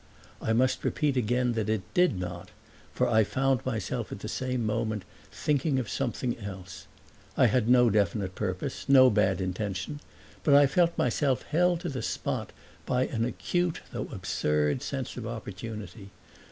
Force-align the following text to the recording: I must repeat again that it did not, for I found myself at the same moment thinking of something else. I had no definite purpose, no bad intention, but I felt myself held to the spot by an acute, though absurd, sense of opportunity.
I 0.41 0.51
must 0.51 0.83
repeat 0.83 1.15
again 1.15 1.51
that 1.53 1.69
it 1.69 1.83
did 1.93 2.19
not, 2.19 2.49
for 2.91 3.07
I 3.07 3.23
found 3.23 3.63
myself 3.67 4.11
at 4.11 4.21
the 4.21 4.27
same 4.27 4.65
moment 4.65 5.03
thinking 5.31 5.77
of 5.77 5.87
something 5.91 6.39
else. 6.39 6.87
I 7.37 7.45
had 7.45 7.69
no 7.69 7.91
definite 7.91 8.33
purpose, 8.33 8.85
no 8.89 9.11
bad 9.11 9.39
intention, 9.39 9.99
but 10.43 10.55
I 10.55 10.65
felt 10.65 10.97
myself 10.97 11.43
held 11.43 11.81
to 11.81 11.89
the 11.89 12.01
spot 12.01 12.51
by 12.87 13.05
an 13.09 13.25
acute, 13.25 13.81
though 13.93 14.07
absurd, 14.11 14.81
sense 14.81 15.17
of 15.17 15.27
opportunity. 15.27 16.09